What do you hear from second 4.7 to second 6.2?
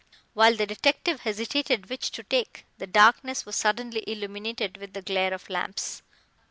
with the glare of lamps.